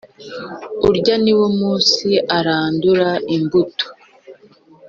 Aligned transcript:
Urya 0.89 1.15
ni 1.23 1.33
wo 1.39 1.47
munsi 1.59 2.09
arandura 2.37 3.09
imbuto 3.35 3.85